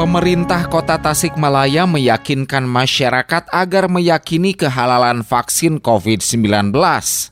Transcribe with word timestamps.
Pemerintah 0.00 0.64
Kota 0.72 0.96
Tasikmalaya 0.96 1.84
meyakinkan 1.84 2.64
masyarakat 2.64 3.52
agar 3.52 3.84
meyakini 3.84 4.56
kehalalan 4.56 5.20
vaksin 5.20 5.76
COVID-19. 5.76 6.72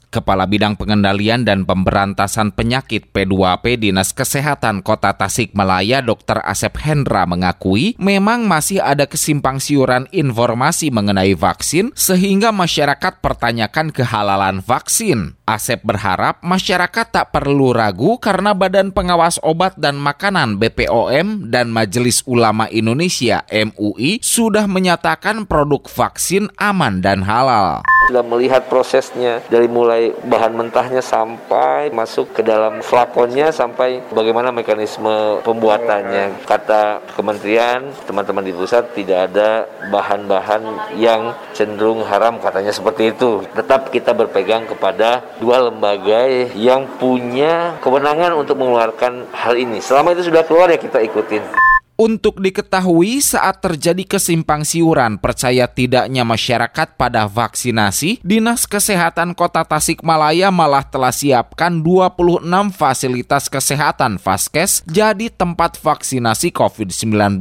Kepala 0.09 0.49
Bidang 0.49 0.81
Pengendalian 0.81 1.45
dan 1.45 1.69
Pemberantasan 1.69 2.57
Penyakit 2.57 3.13
P2P 3.13 3.77
Dinas 3.77 4.17
Kesehatan 4.17 4.81
Kota 4.81 5.13
Tasikmalaya 5.13 6.01
Dr. 6.01 6.41
Asep 6.41 6.81
Hendra 6.81 7.29
mengakui 7.29 7.93
memang 8.01 8.49
masih 8.49 8.81
ada 8.81 9.05
kesimpang 9.05 9.61
siuran 9.61 10.09
informasi 10.09 10.89
mengenai 10.89 11.37
vaksin 11.37 11.93
sehingga 11.93 12.57
masyarakat 12.57 13.21
pertanyakan 13.21 13.93
kehalalan 13.93 14.65
vaksin. 14.65 15.37
Asep 15.45 15.85
berharap 15.85 16.41
masyarakat 16.41 17.07
tak 17.09 17.29
perlu 17.29 17.77
ragu 17.77 18.17
karena 18.17 18.57
Badan 18.57 18.93
Pengawas 18.93 19.37
Obat 19.45 19.77
dan 19.77 20.01
Makanan 20.01 20.57
BPOM 20.57 21.53
dan 21.53 21.69
Majelis 21.69 22.25
Ulama 22.25 22.65
Indonesia 22.73 23.45
MUI 23.49 24.25
sudah 24.25 24.65
menyatakan 24.65 25.45
produk 25.45 25.85
vaksin 25.85 26.49
aman 26.57 27.05
dan 27.05 27.25
halal. 27.25 27.85
Sudah 28.09 28.25
melihat 28.25 28.65
prosesnya 28.73 29.45
dari 29.53 29.69
mulai 29.69 30.17
bahan 30.25 30.57
mentahnya 30.57 31.05
sampai 31.05 31.93
masuk 31.93 32.33
ke 32.33 32.41
dalam 32.41 32.81
flakonnya 32.81 33.53
sampai 33.53 34.01
bagaimana 34.09 34.49
mekanisme 34.49 35.45
pembuatannya. 35.45 36.49
Kata 36.49 37.05
kementerian, 37.13 37.93
teman-teman 38.09 38.49
di 38.49 38.57
pusat 38.57 38.97
tidak 38.97 39.29
ada 39.29 39.69
bahan-bahan 39.93 40.97
yang 40.97 41.37
cenderung 41.53 42.01
haram 42.01 42.41
katanya 42.41 42.73
seperti 42.73 43.13
itu. 43.13 43.45
Tetap 43.53 43.93
kita 43.93 44.17
berpegang 44.17 44.65
kepada 44.65 45.21
dua 45.37 45.69
lembaga 45.69 46.25
yang 46.57 46.89
punya 46.97 47.77
kewenangan 47.85 48.33
untuk 48.41 48.57
mengeluarkan 48.57 49.29
hal 49.37 49.53
ini. 49.53 49.85
Selama 49.85 50.17
itu 50.17 50.33
sudah 50.33 50.49
keluar 50.49 50.73
ya 50.73 50.81
kita 50.81 51.05
ikutin. 51.05 51.68
Untuk 51.99 52.39
diketahui 52.39 53.19
saat 53.19 53.59
terjadi 53.59 54.07
kesimpang 54.07 54.63
siuran 54.63 55.19
percaya 55.19 55.67
tidaknya 55.67 56.23
masyarakat 56.23 56.95
pada 56.95 57.27
vaksinasi, 57.27 58.23
Dinas 58.23 58.71
Kesehatan 58.71 59.35
Kota 59.35 59.67
Tasikmalaya 59.67 60.55
malah 60.55 60.87
telah 60.87 61.11
siapkan 61.11 61.83
26 61.83 62.47
fasilitas 62.71 63.51
kesehatan 63.51 64.23
Vaskes 64.23 64.87
jadi 64.87 65.27
tempat 65.27 65.75
vaksinasi 65.75 66.55
COVID-19. 66.55 67.35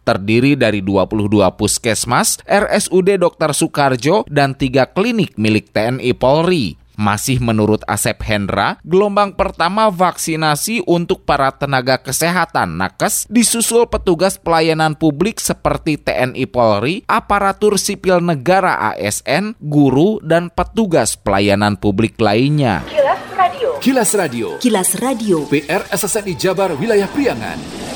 Terdiri 0.00 0.56
dari 0.56 0.80
22 0.80 1.28
puskesmas, 1.60 2.40
RSUD 2.48 3.20
Dr. 3.20 3.52
Soekarjo, 3.52 4.24
dan 4.24 4.56
tiga 4.56 4.88
klinik 4.88 5.36
milik 5.36 5.68
TNI 5.76 6.16
Polri. 6.16 6.87
Masih 6.98 7.38
menurut 7.38 7.86
Asep 7.86 8.18
Hendra, 8.26 8.82
gelombang 8.82 9.38
pertama 9.38 9.86
vaksinasi 9.86 10.82
untuk 10.82 11.22
para 11.22 11.54
tenaga 11.54 11.94
kesehatan 12.02 12.74
nakes 12.74 13.30
disusul 13.30 13.86
petugas 13.86 14.34
pelayanan 14.34 14.98
publik 14.98 15.38
seperti 15.38 15.94
TNI 15.94 16.50
Polri, 16.50 17.06
aparatur 17.06 17.78
sipil 17.78 18.18
negara 18.18 18.90
ASN, 18.90 19.54
guru, 19.62 20.18
dan 20.26 20.50
petugas 20.50 21.14
pelayanan 21.14 21.78
publik 21.78 22.18
lainnya. 22.18 22.82
Kilas 22.90 23.22
Radio. 23.38 23.70
Kilas 23.78 24.10
Radio. 24.18 24.48
Kilas 24.58 24.90
Radio. 24.98 25.36
PR 25.46 25.86
SSNI 25.94 26.34
Jabar 26.34 26.74
Wilayah 26.74 27.06
Priangan. 27.14 27.87